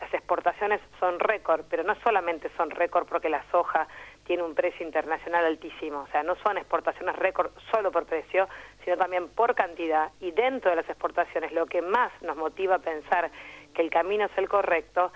las 0.00 0.12
exportaciones 0.14 0.80
son 0.98 1.20
récord, 1.20 1.64
pero 1.68 1.82
no 1.82 1.94
solamente 1.96 2.50
son 2.56 2.70
récord 2.70 3.06
porque 3.06 3.28
la 3.28 3.44
soja 3.50 3.86
tiene 4.30 4.44
un 4.44 4.54
precio 4.54 4.86
internacional 4.86 5.44
altísimo, 5.44 6.02
o 6.02 6.06
sea, 6.12 6.22
no 6.22 6.36
son 6.36 6.56
exportaciones 6.56 7.16
récord 7.16 7.50
solo 7.72 7.90
por 7.90 8.06
precio, 8.06 8.48
sino 8.84 8.96
también 8.96 9.28
por 9.28 9.56
cantidad 9.56 10.12
y 10.20 10.30
dentro 10.30 10.70
de 10.70 10.76
las 10.76 10.88
exportaciones 10.88 11.50
lo 11.50 11.66
que 11.66 11.82
más 11.82 12.12
nos 12.22 12.36
motiva 12.36 12.76
a 12.76 12.78
pensar 12.78 13.28
que 13.74 13.82
el 13.82 13.90
camino 13.90 14.26
es 14.26 14.38
el 14.38 14.48
correcto, 14.48 15.12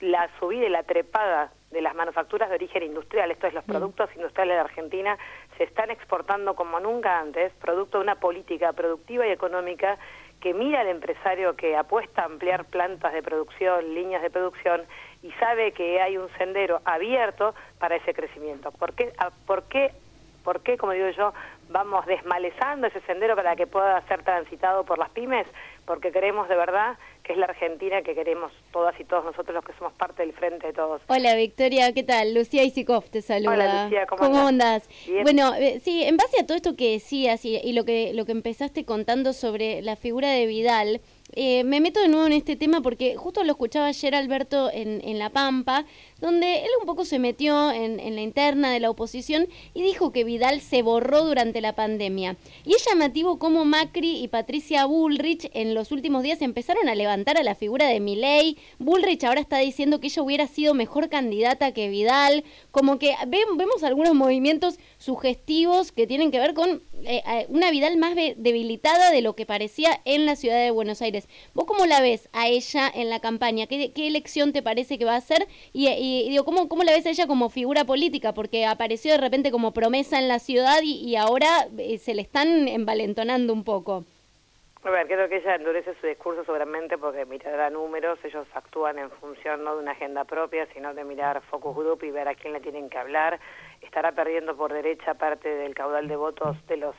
la 0.00 0.28
subida 0.38 0.66
y 0.66 0.68
la 0.68 0.82
trepada 0.82 1.50
de 1.70 1.80
las 1.80 1.94
manufacturas 1.94 2.50
de 2.50 2.56
origen 2.56 2.82
industrial, 2.82 3.30
esto 3.30 3.46
es 3.46 3.54
los 3.54 3.66
mm. 3.66 3.70
productos 3.70 4.10
industriales 4.14 4.56
de 4.56 4.60
Argentina, 4.60 5.16
se 5.56 5.64
están 5.64 5.90
exportando 5.90 6.54
como 6.54 6.78
nunca 6.78 7.20
antes, 7.20 7.54
producto 7.54 7.96
de 7.96 8.04
una 8.04 8.16
política 8.16 8.74
productiva 8.74 9.26
y 9.26 9.30
económica 9.30 9.96
que 10.40 10.54
mira 10.54 10.80
al 10.80 10.88
empresario 10.88 11.56
que 11.56 11.76
apuesta 11.76 12.22
a 12.22 12.26
ampliar 12.26 12.64
plantas 12.66 13.12
de 13.12 13.22
producción, 13.22 13.94
líneas 13.94 14.22
de 14.22 14.30
producción 14.30 14.82
y 15.22 15.32
sabe 15.32 15.72
que 15.72 16.00
hay 16.00 16.16
un 16.16 16.28
sendero 16.38 16.80
abierto 16.84 17.54
para 17.78 17.96
ese 17.96 18.14
crecimiento. 18.14 18.70
¿Por 18.72 18.92
qué, 18.92 19.12
por 19.46 19.64
qué, 19.64 19.92
por 20.44 20.60
qué 20.60 20.78
como 20.78 20.92
digo 20.92 21.08
yo, 21.10 21.32
vamos 21.70 22.06
desmalezando 22.06 22.86
ese 22.86 23.00
sendero 23.00 23.34
para 23.34 23.56
que 23.56 23.66
pueda 23.66 24.00
ser 24.02 24.22
transitado 24.22 24.84
por 24.84 24.98
las 24.98 25.10
pymes? 25.10 25.46
Porque 25.88 26.12
queremos 26.12 26.50
de 26.50 26.54
verdad 26.54 26.98
que 27.24 27.32
es 27.32 27.38
la 27.38 27.46
Argentina 27.46 28.02
que 28.02 28.14
queremos 28.14 28.52
todas 28.72 28.94
y 29.00 29.04
todos 29.04 29.24
nosotros 29.24 29.54
los 29.54 29.64
que 29.64 29.72
somos 29.72 29.94
parte 29.94 30.22
del 30.22 30.34
frente 30.34 30.66
de 30.66 30.74
todos. 30.74 31.00
Hola 31.06 31.34
Victoria, 31.34 31.94
¿qué 31.94 32.02
tal? 32.02 32.34
Lucía 32.34 32.62
Isikov 32.62 33.08
te 33.08 33.22
saluda. 33.22 33.54
Hola 33.54 33.84
Lucía, 33.84 34.06
¿cómo, 34.06 34.22
¿Cómo 34.22 34.48
andas? 34.48 34.86
Bueno, 35.22 35.54
eh, 35.54 35.80
sí, 35.82 36.04
en 36.04 36.18
base 36.18 36.42
a 36.42 36.46
todo 36.46 36.56
esto 36.56 36.76
que 36.76 36.92
decías 36.92 37.42
y, 37.46 37.56
y, 37.56 37.72
lo 37.72 37.86
que 37.86 38.12
lo 38.12 38.26
que 38.26 38.32
empezaste 38.32 38.84
contando 38.84 39.32
sobre 39.32 39.80
la 39.80 39.96
figura 39.96 40.28
de 40.28 40.44
Vidal, 40.46 41.00
eh, 41.32 41.62
me 41.64 41.80
meto 41.80 42.00
de 42.00 42.08
nuevo 42.08 42.26
en 42.26 42.32
este 42.32 42.56
tema 42.56 42.80
porque 42.80 43.16
justo 43.16 43.44
lo 43.44 43.52
escuchaba 43.52 43.86
ayer 43.86 44.14
Alberto 44.14 44.70
en, 44.72 45.00
en 45.04 45.18
La 45.18 45.30
Pampa, 45.30 45.84
donde 46.20 46.64
él 46.64 46.70
un 46.80 46.86
poco 46.86 47.04
se 47.04 47.18
metió 47.18 47.70
en, 47.70 48.00
en, 48.00 48.14
la 48.14 48.22
interna 48.22 48.72
de 48.72 48.80
la 48.80 48.90
oposición 48.90 49.46
y 49.74 49.82
dijo 49.82 50.10
que 50.10 50.24
Vidal 50.24 50.60
se 50.60 50.82
borró 50.82 51.24
durante 51.24 51.60
la 51.60 51.74
pandemia. 51.74 52.36
Y 52.64 52.74
es 52.74 52.84
llamativo 52.88 53.38
cómo 53.38 53.64
Macri 53.64 54.22
y 54.22 54.28
Patricia 54.28 54.86
Bullrich 54.86 55.50
en 55.52 55.74
los 55.74 55.92
últimos 55.92 56.22
días 56.22 56.40
empezaron 56.40 56.88
a 56.88 56.94
levantar 56.94 57.36
a 57.36 57.42
la 57.42 57.54
figura 57.54 57.86
de 57.86 58.00
Milei. 58.00 58.56
Bullrich 58.78 59.24
ahora 59.24 59.40
está 59.40 59.58
diciendo 59.58 60.00
que 60.00 60.06
ella 60.06 60.22
hubiera 60.22 60.46
sido 60.46 60.74
mejor 60.74 61.08
candidata 61.08 61.72
que 61.72 61.88
Vidal. 61.88 62.44
Como 62.70 62.98
que 62.98 63.14
vemos 63.26 63.82
algunos 63.82 64.14
movimientos 64.14 64.78
sugestivos 64.96 65.92
que 65.92 66.06
tienen 66.06 66.30
que 66.30 66.40
ver 66.40 66.54
con 66.54 66.82
eh, 67.08 67.22
eh, 67.26 67.46
una 67.48 67.70
Vidal 67.70 67.96
más 67.96 68.14
debilitada 68.14 69.10
de 69.10 69.22
lo 69.22 69.34
que 69.34 69.46
parecía 69.46 69.98
en 70.04 70.26
la 70.26 70.36
ciudad 70.36 70.62
de 70.62 70.70
Buenos 70.70 71.00
Aires. 71.00 71.26
¿Vos 71.54 71.64
cómo 71.64 71.86
la 71.86 72.02
ves 72.02 72.28
a 72.34 72.48
ella 72.48 72.86
en 72.94 73.08
la 73.08 73.18
campaña? 73.18 73.66
¿Qué, 73.66 73.92
elección 73.96 74.52
te 74.52 74.62
parece 74.62 74.98
que 74.98 75.06
va 75.06 75.14
a 75.14 75.16
hacer? 75.16 75.48
Y, 75.72 75.88
y, 75.88 76.28
digo, 76.28 76.44
¿cómo, 76.44 76.68
¿cómo 76.68 76.82
la 76.82 76.92
ves 76.92 77.06
a 77.06 77.10
ella 77.10 77.26
como 77.26 77.48
figura 77.48 77.86
política? 77.86 78.34
Porque 78.34 78.66
apareció 78.66 79.12
de 79.12 79.18
repente 79.18 79.50
como 79.50 79.72
promesa 79.72 80.18
en 80.18 80.28
la 80.28 80.38
ciudad 80.38 80.82
y, 80.82 80.96
y 80.96 81.16
ahora 81.16 81.68
eh, 81.78 81.96
se 81.96 82.12
le 82.14 82.20
están 82.20 82.68
envalentonando 82.68 83.54
un 83.54 83.64
poco. 83.64 84.04
A 84.84 85.04
creo 85.04 85.28
que 85.28 85.38
ella 85.38 85.56
endurece 85.56 85.94
su 86.00 86.06
discurso 86.06 86.44
seguramente 86.44 86.96
porque 86.96 87.26
mirará 87.26 87.68
números, 87.68 88.18
ellos 88.24 88.46
actúan 88.54 88.98
en 88.98 89.10
función 89.10 89.64
no 89.64 89.74
de 89.74 89.82
una 89.82 89.90
agenda 89.90 90.24
propia, 90.24 90.66
sino 90.72 90.94
de 90.94 91.04
mirar 91.04 91.42
focus 91.50 91.76
group 91.76 92.04
y 92.04 92.10
ver 92.12 92.28
a 92.28 92.34
quién 92.34 92.52
le 92.52 92.60
tienen 92.60 92.88
que 92.88 92.96
hablar. 92.96 93.40
Estará 93.82 94.12
perdiendo 94.12 94.56
por 94.56 94.72
derecha 94.72 95.14
parte 95.14 95.48
del 95.48 95.74
caudal 95.74 96.06
de 96.06 96.16
votos 96.16 96.56
de 96.68 96.76
los 96.76 96.94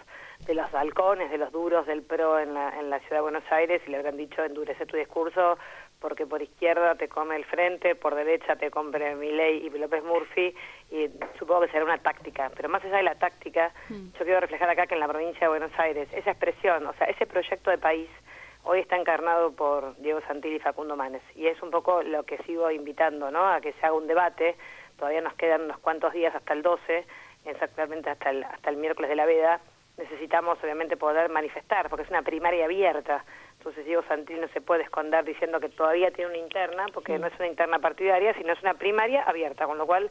de 0.46 0.54
los 0.54 0.74
halcones, 0.74 1.32
de 1.32 1.38
los 1.38 1.52
duros 1.52 1.86
del 1.86 2.02
PRO 2.02 2.40
en 2.40 2.54
la, 2.54 2.78
en 2.80 2.90
la 2.90 3.00
ciudad 3.00 3.18
de 3.18 3.22
Buenos 3.22 3.44
Aires 3.52 3.82
y 3.86 3.92
le 3.92 3.98
habrán 3.98 4.18
dicho 4.18 4.44
endurece 4.44 4.86
tu 4.86 4.96
discurso 4.96 5.58
porque 6.00 6.26
por 6.26 6.42
izquierda 6.42 6.96
te 6.96 7.08
come 7.10 7.36
el 7.36 7.46
frente, 7.46 7.96
por 7.96 8.16
derecha 8.16 8.56
te 8.56 8.72
compre 8.72 9.16
Milei 9.16 9.66
y 9.66 9.70
López 9.70 10.04
Murphy, 10.04 10.56
y 10.92 11.10
supongo 11.38 11.62
que 11.62 11.72
será 11.72 11.84
una 11.84 11.98
táctica. 11.98 12.52
Pero 12.56 12.70
más 12.70 12.84
allá 12.84 12.98
de 12.98 13.04
la 13.04 13.16
táctica, 13.16 13.72
mm. 13.90 14.12
yo 14.18 14.26
quiero 14.26 14.40
reflejar 14.40 14.70
acá 14.70 14.88
que 14.88 14.94
en 14.94 15.02
la 15.02 15.08
provincia 15.08 15.42
de 15.42 15.48
Buenos 15.48 15.78
Aires, 15.78 16.08
esa 16.14 16.32
expresión, 16.32 16.86
o 16.88 16.94
sea, 16.94 17.08
ese 17.08 17.26
proyecto 17.26 17.70
de 17.70 17.78
país, 17.78 18.10
hoy 18.64 18.80
está 18.80 18.96
encarnado 18.96 19.52
por 19.52 19.96
Diego 19.98 20.22
Santilli 20.28 20.56
y 20.58 20.60
Facundo 20.60 20.96
Manes. 20.96 21.22
Y 21.36 21.48
es 21.48 21.62
un 21.62 21.72
poco 21.72 22.02
lo 22.02 22.24
que 22.24 22.38
sigo 22.40 22.72
invitando, 22.72 23.32
¿no? 23.32 23.48
A 23.48 23.62
que 23.62 23.74
se 23.74 23.86
haga 23.86 23.96
un 23.96 24.08
debate. 24.08 24.56
Todavía 24.98 25.22
nos 25.22 25.34
quedan 25.34 25.64
unos 25.64 25.80
cuantos 25.80 26.14
días 26.14 26.34
hasta 26.36 26.54
el 26.54 26.62
12, 26.62 27.06
exactamente 27.46 28.10
hasta 28.10 28.30
el, 28.30 28.44
hasta 28.44 28.70
el 28.70 28.78
miércoles 28.78 29.10
de 29.10 29.16
la 29.16 29.26
veda. 29.26 29.62
Necesitamos, 30.00 30.58
obviamente, 30.64 30.98
poder 30.98 31.30
manifestar, 31.30 31.90
porque 31.90 32.04
es 32.04 32.10
una 32.10 32.22
primaria 32.22 32.66
abierta. 32.66 33.24
Entonces 33.58 33.86
Diego 33.86 34.02
Santilli 34.08 34.40
no 34.40 34.48
se 34.48 34.62
puede 34.62 34.84
esconder 34.84 35.26
diciendo 35.26 35.60
que 35.60 35.68
todavía 35.68 36.10
tiene 36.12 36.32
una 36.32 36.40
interna, 36.40 36.86
porque 36.94 37.20
no 37.20 37.28
es 37.28 37.34
una 37.38 37.48
interna 37.48 37.80
partidaria, 37.80 38.34
sino 38.34 38.54
es 38.54 38.62
una 38.62 38.76
primaria 38.76 39.24
abierta, 39.24 39.68
con 39.68 39.78
lo 39.78 39.86
cual 39.86 40.10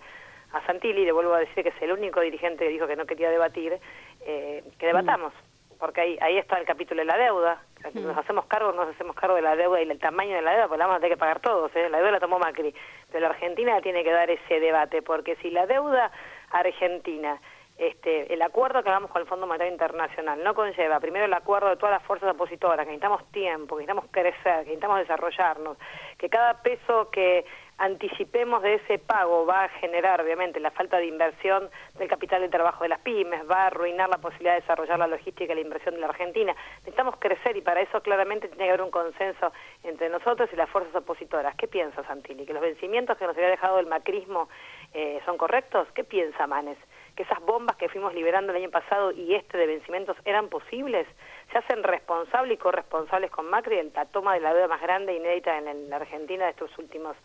a 0.53 0.65
Santilli, 0.67 1.05
le 1.05 1.13
vuelvo 1.13 1.35
a 1.35 1.41
decir 1.41 1.63
que 1.63 1.71
es 1.71 1.83
el 1.83 1.93
único 1.93 2.21
dirigente 2.21 2.65
que 2.65 2.71
dijo 2.71 2.87
que 2.87 2.97
no 2.97 3.07
quería 3.07 3.31
debatir, 3.31 3.79
eh, 4.21 4.63
que 4.79 4.87
debatamos, 4.87 5.33
porque 5.79 6.01
ahí, 6.01 6.19
ahí 6.21 6.39
está 6.39 6.59
el 6.59 6.67
capítulo 6.67 7.01
de 7.01 7.07
la 7.07 7.17
deuda, 7.17 7.63
nos 7.95 8.17
hacemos 8.17 8.47
cargo 8.47 8.73
nos 8.73 8.89
hacemos 8.89 9.15
cargo 9.15 9.37
de 9.37 9.43
la 9.43 9.57
deuda 9.57 9.81
y 9.81 9.89
el 9.89 9.99
tamaño 9.99 10.35
de 10.37 10.43
la 10.43 10.53
deuda, 10.53 10.69
pues 10.69 10.79
la 10.79 10.87
vamos 10.87 10.99
a 10.99 11.01
tener 11.01 11.17
que 11.17 11.21
pagar 11.21 11.41
todos, 11.41 11.75
¿eh? 11.77 11.89
la 11.89 11.99
deuda 11.99 12.13
la 12.13 12.21
tomó 12.21 12.39
Macri, 12.39 12.75
pero 13.11 13.21
la 13.21 13.35
Argentina 13.35 13.81
tiene 13.81 14.03
que 14.03 14.11
dar 14.11 14.31
ese 14.31 14.61
debate, 14.61 15.03
porque 15.03 15.37
si 15.37 15.51
la 15.51 15.67
deuda 15.67 16.11
argentina 16.51 17.41
este, 17.79 18.33
el 18.35 18.43
acuerdo 18.43 18.83
que 18.83 18.89
hagamos 18.89 19.11
con 19.11 19.23
el 19.23 19.29
Fondo 19.29 19.47
Monetario 19.47 19.73
Internacional 19.73 20.43
no 20.43 20.53
conlleva 20.53 20.99
primero 20.99 21.27
el 21.27 21.33
acuerdo 21.33 21.69
de 21.69 21.77
todas 21.77 21.93
las 21.93 22.03
fuerzas 22.03 22.35
opositoras, 22.35 22.85
que 22.85 22.91
necesitamos 22.91 23.25
tiempo, 23.31 23.77
que 23.77 23.83
necesitamos 23.83 24.11
crecer, 24.11 24.65
que 24.65 24.71
necesitamos 24.71 24.99
desarrollarnos, 24.99 25.79
que 26.19 26.29
cada 26.29 26.61
peso 26.61 27.09
que 27.11 27.45
anticipemos 27.79 28.63
de 28.63 28.75
ese 28.75 28.99
pago 28.99 29.47
va 29.47 29.65
a 29.65 29.69
generar, 29.69 30.21
obviamente, 30.21 30.59
la 30.59 30.73
falta 30.73 30.97
de 30.99 31.07
inversión 31.07 31.71
del 31.97 32.09
capital 32.09 32.41
de 32.41 32.49
trabajo 32.49 32.83
de 32.83 32.89
las 32.89 32.99
pymes, 33.01 33.49
va 33.49 33.63
a 33.63 33.67
arruinar 33.67 34.09
la 34.09 34.19
posibilidad 34.19 34.55
de 34.55 34.63
desarrollar 34.63 34.99
la 34.99 35.07
logística 35.07 35.53
y 35.53 35.55
la 35.55 35.63
inversión 35.63 35.95
de 35.95 36.01
la 36.01 36.09
Argentina. 36.09 36.57
Necesitamos 36.79 37.15
crecer 37.21 37.57
y 37.57 37.61
para 37.61 37.81
eso 37.81 38.03
claramente 38.03 38.49
tiene 38.49 38.65
que 38.65 38.71
haber 38.71 38.83
un 38.83 38.91
consenso 38.91 39.53
entre 39.85 40.09
nosotros 40.09 40.51
y 40.53 40.57
las 40.57 40.69
fuerzas 40.69 40.97
opositoras. 40.97 41.55
¿Qué 41.55 41.69
piensa 41.69 42.03
Santilli? 42.03 42.45
¿Que 42.45 42.53
los 42.53 42.63
vencimientos 42.63 43.17
que 43.17 43.27
nos 43.27 43.37
había 43.37 43.49
dejado 43.49 43.79
el 43.79 43.87
macrismo 43.87 44.49
eh, 44.93 45.21
son 45.25 45.39
correctos? 45.39 45.87
¿Qué 45.95 46.03
piensa 46.03 46.49
Manes? 46.49 46.79
Que 47.19 47.25
esas 47.25 47.41
bombas 47.41 47.75
que 47.75 47.89
fuimos 47.89 48.15
liberando 48.15 48.53
el 48.53 48.59
año 48.63 48.71
pasado 48.71 49.11
y 49.11 49.35
este 49.35 49.59
de 49.59 49.67
vencimientos 49.67 50.17
eran 50.25 50.49
posibles, 50.49 51.05
se 51.51 51.59
hacen 51.59 51.83
responsables 51.83 52.55
y 52.55 52.57
corresponsables 52.57 53.33
con 53.33 53.51
Macri 53.51 53.77
en 53.77 53.91
la 53.93 54.05
toma 54.05 54.35
de 54.35 54.41
la 54.41 54.55
deuda 54.55 54.69
más 54.69 54.81
grande 54.81 55.17
inédita 55.17 55.59
en 55.59 55.91
la 55.91 55.97
Argentina 55.97 56.45
de 56.45 56.53
estos 56.53 56.71
últimos 56.79 57.17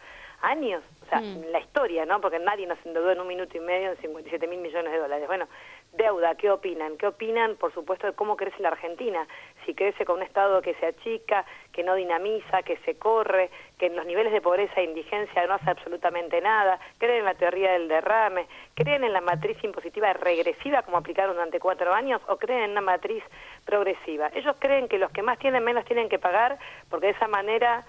años, 0.43 0.83
o 1.01 1.09
sea, 1.09 1.19
mm. 1.19 1.51
la 1.51 1.59
historia, 1.59 2.05
¿no? 2.05 2.21
Porque 2.21 2.39
nadie 2.39 2.67
nos 2.67 2.77
endeudó 2.85 3.11
en 3.11 3.21
un 3.21 3.27
minuto 3.27 3.57
y 3.57 3.59
medio 3.59 3.91
en 3.91 3.97
57 3.97 4.47
mil 4.47 4.59
millones 4.59 4.91
de 4.91 4.99
dólares. 4.99 5.27
Bueno, 5.27 5.47
deuda, 5.93 6.35
¿qué 6.35 6.49
opinan? 6.51 6.97
¿Qué 6.97 7.07
opinan, 7.07 7.55
por 7.55 7.73
supuesto, 7.73 8.07
de 8.07 8.13
cómo 8.13 8.35
crece 8.35 8.61
la 8.61 8.69
Argentina? 8.69 9.27
Si 9.65 9.73
crece 9.73 10.05
con 10.05 10.17
un 10.17 10.23
Estado 10.23 10.61
que 10.61 10.73
se 10.75 10.87
achica, 10.87 11.45
que 11.71 11.83
no 11.83 11.95
dinamiza, 11.95 12.63
que 12.63 12.77
se 12.85 12.97
corre, 12.97 13.49
que 13.77 13.87
en 13.87 13.95
los 13.95 14.05
niveles 14.05 14.33
de 14.33 14.41
pobreza 14.41 14.81
e 14.81 14.85
indigencia 14.85 15.45
no 15.47 15.53
hace 15.53 15.69
absolutamente 15.69 16.41
nada, 16.41 16.79
creen 16.97 17.19
en 17.19 17.25
la 17.25 17.35
teoría 17.35 17.73
del 17.73 17.87
derrame, 17.87 18.47
creen 18.73 19.03
en 19.03 19.13
la 19.13 19.21
matriz 19.21 19.57
impositiva 19.63 20.13
regresiva 20.13 20.83
como 20.83 20.97
aplicaron 20.97 21.35
durante 21.35 21.59
cuatro 21.59 21.93
años 21.93 22.21
o 22.27 22.37
creen 22.37 22.63
en 22.63 22.71
una 22.71 22.81
matriz 22.81 23.23
progresiva. 23.65 24.29
Ellos 24.33 24.55
creen 24.59 24.87
que 24.87 24.97
los 24.97 25.11
que 25.11 25.21
más 25.21 25.39
tienen 25.39 25.63
menos 25.63 25.85
tienen 25.85 26.09
que 26.09 26.19
pagar 26.19 26.57
porque 26.89 27.07
de 27.07 27.13
esa 27.13 27.27
manera 27.27 27.85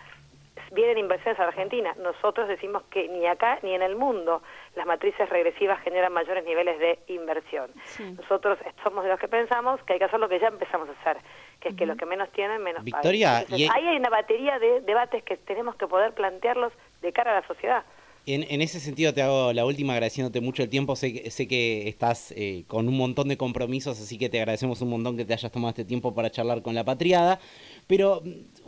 vienen 0.75 0.99
inversiones 0.99 1.39
a 1.41 1.45
Argentina. 1.45 1.95
Nosotros 1.99 2.49
decimos 2.49 2.83
que 2.91 3.09
ni 3.09 3.27
acá 3.27 3.59
ni 3.63 3.75
en 3.75 3.83
el 3.83 3.97
mundo 3.97 4.43
las 4.75 4.87
matrices 4.87 5.29
regresivas 5.29 5.81
generan 5.83 6.13
mayores 6.13 6.45
niveles 6.45 6.79
de 6.79 6.99
inversión. 7.09 7.71
Nosotros 8.17 8.59
somos 8.83 9.05
de 9.05 9.11
los 9.11 9.21
que 9.21 9.29
pensamos 9.29 9.81
que 9.85 9.95
hay 9.95 9.99
que 9.99 10.05
hacer 10.05 10.21
lo 10.21 10.29
que 10.29 10.41
ya 10.41 10.49
empezamos 10.49 10.89
a 10.89 10.93
hacer, 11.01 11.23
que 11.61 11.71
es 11.71 11.77
que 11.77 11.87
los 11.87 11.97
que 11.97 12.07
menos 12.07 12.31
tienen, 12.33 12.63
menos 12.63 12.85
Victoria, 12.85 13.45
Ahí 13.49 13.69
hay 13.69 13.97
una 13.97 14.11
batería 14.11 14.59
de 14.59 14.81
debates 14.81 15.23
que 15.23 15.37
tenemos 15.37 15.77
que 15.77 15.87
poder 15.87 16.13
plantearlos 16.13 16.73
de 17.01 17.13
cara 17.13 17.37
a 17.37 17.41
la 17.41 17.47
sociedad. 17.47 17.85
En, 18.27 18.63
ese 18.63 18.81
sentido 18.81 19.13
te 19.13 19.21
hago 19.21 19.53
la 19.53 19.67
última 19.67 19.93
agradeciéndote 19.93 20.41
mucho 20.41 20.63
el 20.63 20.71
tiempo. 20.71 20.97
Sé, 20.97 21.31
sé 21.31 21.47
que 21.47 21.87
estás 21.89 22.33
eh, 22.35 22.65
con 22.69 22.89
un 22.89 22.97
montón 22.97 23.29
de 23.29 23.37
compromisos, 23.37 24.01
así 24.01 24.17
que 24.17 24.31
te 24.31 24.39
agradecemos 24.39 24.81
un 24.81 24.89
montón 24.89 25.19
que 25.19 25.27
te 25.27 25.35
hayas 25.35 25.53
tomado 25.53 25.71
este 25.71 25.85
tiempo 25.85 26.15
para 26.15 26.31
charlar 26.31 26.63
con 26.63 26.75
la 26.75 26.85
patriada. 26.85 27.39
Pero 27.87 28.23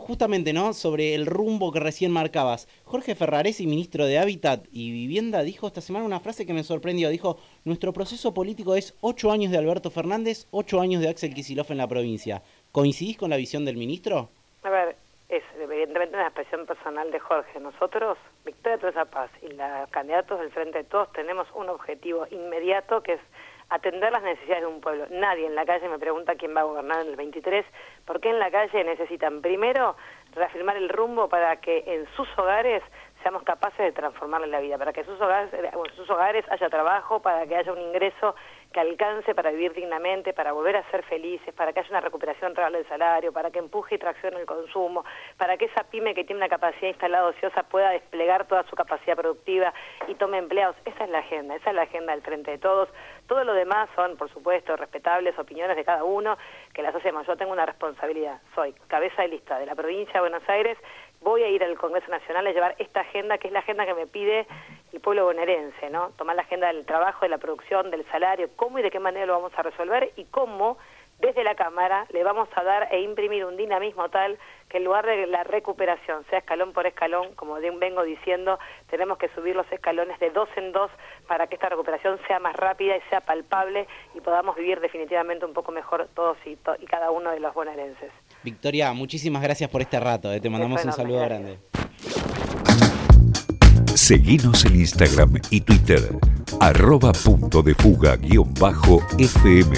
justamente, 0.07 0.53
¿no? 0.53 0.71
Sobre 0.71 1.15
el 1.15 1.25
rumbo 1.25 1.73
que 1.73 1.81
recién 1.81 2.13
marcabas. 2.13 2.69
Jorge 2.85 3.13
Ferraresi, 3.13 3.67
ministro 3.67 4.05
de 4.05 4.17
Hábitat 4.17 4.65
y 4.71 4.91
Vivienda, 4.91 5.43
dijo 5.43 5.67
esta 5.67 5.81
semana 5.81 6.05
una 6.05 6.21
frase 6.21 6.45
que 6.45 6.53
me 6.53 6.63
sorprendió. 6.63 7.09
Dijo, 7.09 7.37
nuestro 7.65 7.91
proceso 7.91 8.33
político 8.33 8.75
es 8.75 8.95
ocho 9.01 9.31
años 9.31 9.51
de 9.51 9.57
Alberto 9.57 9.91
Fernández, 9.91 10.47
ocho 10.51 10.79
años 10.79 11.01
de 11.01 11.09
Axel 11.09 11.33
Kicillof 11.33 11.71
en 11.71 11.77
la 11.77 11.89
provincia. 11.89 12.41
¿Coincidís 12.71 13.17
con 13.17 13.31
la 13.31 13.35
visión 13.35 13.65
del 13.65 13.75
ministro? 13.75 14.29
A 14.63 14.69
ver, 14.69 14.95
es 15.27 15.43
evidentemente 15.59 16.15
una 16.15 16.27
expresión 16.27 16.65
personal 16.65 17.11
de 17.11 17.19
Jorge. 17.19 17.59
Nosotros, 17.59 18.17
Victoria 18.45 18.77
Teresa 18.77 19.03
Paz 19.03 19.29
y 19.41 19.53
los 19.53 19.89
candidatos 19.89 20.39
del 20.39 20.51
Frente 20.51 20.77
de 20.77 20.83
Todos 20.85 21.11
tenemos 21.11 21.49
un 21.53 21.67
objetivo 21.67 22.25
inmediato 22.31 23.03
que 23.03 23.15
es 23.15 23.21
atender 23.69 24.11
las 24.11 24.23
necesidades 24.23 24.61
de 24.61 24.67
un 24.67 24.81
pueblo. 24.81 25.05
Nadie 25.09 25.45
en 25.45 25.55
la 25.55 25.65
calle 25.65 25.89
me 25.89 25.99
pregunta 25.99 26.35
quién 26.35 26.55
va 26.55 26.61
a 26.61 26.65
gobernar 26.65 27.01
en 27.01 27.07
el 27.07 27.15
23, 27.15 27.65
porque 28.05 28.29
en 28.29 28.39
la 28.39 28.49
calle 28.51 28.83
necesitan 28.83 29.41
primero 29.41 29.95
reafirmar 30.33 30.77
el 30.77 30.89
rumbo 30.89 31.27
para 31.27 31.57
que 31.57 31.83
en 31.85 32.07
sus 32.15 32.27
hogares 32.37 32.83
seamos 33.23 33.43
capaces 33.43 33.79
de 33.79 33.91
transformarle 33.91 34.47
la 34.47 34.59
vida, 34.59 34.77
para 34.77 34.93
que 34.93 35.03
sus 35.03 35.19
hogares, 35.19 35.51
en 35.53 35.95
sus 35.95 36.09
hogares 36.09 36.45
haya 36.49 36.69
trabajo, 36.69 37.21
para 37.21 37.45
que 37.45 37.55
haya 37.55 37.71
un 37.73 37.81
ingreso 37.81 38.35
que 38.71 38.79
alcance 38.79 39.33
para 39.33 39.51
vivir 39.51 39.73
dignamente, 39.73 40.33
para 40.33 40.51
volver 40.51 40.75
a 40.77 40.91
ser 40.91 41.03
felices, 41.03 41.53
para 41.53 41.73
que 41.73 41.79
haya 41.79 41.89
una 41.89 42.01
recuperación 42.01 42.55
real 42.55 42.73
del 42.73 42.87
salario, 42.87 43.31
para 43.31 43.51
que 43.51 43.59
empuje 43.59 43.95
y 43.95 43.97
traccione 43.97 44.39
el 44.39 44.45
consumo, 44.45 45.05
para 45.37 45.57
que 45.57 45.65
esa 45.65 45.83
pyme 45.85 46.13
que 46.13 46.23
tiene 46.23 46.39
una 46.39 46.49
capacidad 46.49 46.89
instalada 46.89 47.27
ociosa 47.27 47.63
pueda 47.63 47.91
desplegar 47.91 48.47
toda 48.47 48.63
su 48.63 48.75
capacidad 48.75 49.15
productiva 49.15 49.73
y 50.07 50.15
tome 50.15 50.37
empleados. 50.37 50.75
Esa 50.85 51.05
es 51.05 51.09
la 51.09 51.19
agenda, 51.19 51.55
esa 51.55 51.69
es 51.69 51.75
la 51.75 51.83
agenda 51.83 52.13
del 52.13 52.21
Frente 52.21 52.51
de 52.51 52.57
Todos. 52.57 52.89
Todo 53.27 53.43
lo 53.43 53.53
demás 53.53 53.89
son, 53.95 54.17
por 54.17 54.31
supuesto, 54.31 54.75
respetables 54.75 55.37
opiniones 55.39 55.75
de 55.75 55.83
cada 55.83 56.03
uno 56.03 56.37
que 56.73 56.81
las 56.81 56.95
hacemos. 56.95 57.25
Yo 57.27 57.35
tengo 57.37 57.51
una 57.51 57.65
responsabilidad, 57.65 58.41
soy 58.55 58.73
cabeza 58.87 59.21
de 59.21 59.29
lista 59.29 59.59
de 59.59 59.65
la 59.65 59.75
provincia 59.75 60.13
de 60.13 60.19
Buenos 60.19 60.47
Aires 60.49 60.77
voy 61.21 61.43
a 61.43 61.49
ir 61.49 61.63
al 61.63 61.77
Congreso 61.77 62.09
Nacional 62.09 62.47
a 62.47 62.51
llevar 62.51 62.75
esta 62.79 63.01
agenda, 63.01 63.37
que 63.37 63.47
es 63.47 63.53
la 63.53 63.59
agenda 63.59 63.85
que 63.85 63.93
me 63.93 64.07
pide 64.07 64.47
el 64.93 64.99
pueblo 64.99 65.25
bonaerense, 65.25 65.89
¿no? 65.89 66.09
Tomar 66.17 66.35
la 66.35 66.43
agenda 66.43 66.67
del 66.67 66.85
trabajo, 66.85 67.25
de 67.25 67.29
la 67.29 67.37
producción, 67.37 67.91
del 67.91 68.05
salario, 68.11 68.49
cómo 68.55 68.79
y 68.79 68.81
de 68.81 68.91
qué 68.91 68.99
manera 68.99 69.25
lo 69.25 69.33
vamos 69.33 69.51
a 69.57 69.63
resolver 69.63 70.11
y 70.15 70.25
cómo 70.25 70.77
desde 71.19 71.43
la 71.43 71.55
Cámara 71.55 72.05
le 72.11 72.23
vamos 72.23 72.47
a 72.55 72.63
dar 72.63 72.89
e 72.91 73.01
imprimir 73.01 73.45
un 73.45 73.57
dinamismo 73.57 74.09
tal 74.09 74.37
que 74.69 74.77
en 74.77 74.83
lugar 74.83 75.05
de 75.05 75.25
la 75.27 75.43
recuperación 75.43 76.25
sea 76.29 76.39
escalón 76.39 76.73
por 76.73 76.85
escalón, 76.85 77.33
como 77.35 77.55
vengo 77.55 78.03
diciendo, 78.03 78.59
tenemos 78.89 79.17
que 79.17 79.29
subir 79.29 79.55
los 79.55 79.69
escalones 79.71 80.19
de 80.19 80.29
dos 80.29 80.49
en 80.57 80.71
dos 80.73 80.91
para 81.27 81.47
que 81.47 81.55
esta 81.55 81.69
recuperación 81.69 82.19
sea 82.27 82.39
más 82.39 82.55
rápida 82.55 82.97
y 82.97 83.01
sea 83.09 83.21
palpable 83.21 83.87
y 84.13 84.21
podamos 84.21 84.55
vivir 84.55 84.79
definitivamente 84.79 85.45
un 85.45 85.53
poco 85.53 85.71
mejor 85.71 86.07
todos 86.13 86.37
y, 86.45 86.57
y 86.79 86.85
cada 86.85 87.11
uno 87.11 87.31
de 87.31 87.39
los 87.39 87.53
bonaerenses. 87.53 88.11
Victoria, 88.43 88.91
muchísimas 88.93 89.41
gracias 89.41 89.69
por 89.69 89.81
este 89.81 89.99
rato, 89.99 90.31
eh. 90.31 90.39
te 90.39 90.49
mandamos 90.49 90.83
un 90.83 90.91
saludo 90.91 91.21
grande. 91.21 91.57
Seguinos 94.07 94.63
en 94.63 94.79
Instagram 94.79 95.33
y 95.49 95.59
Twitter, 95.59 96.17
arroba 96.61 97.11
punto 97.11 97.61
de 97.61 97.75
fuga 97.75 98.15
guion 98.15 98.53
bajo 98.53 99.05
FM. 99.17 99.77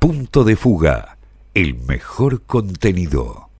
Punto 0.00 0.42
de 0.42 0.56
fuga, 0.56 1.16
el 1.54 1.76
mejor 1.86 2.42
contenido. 2.42 3.53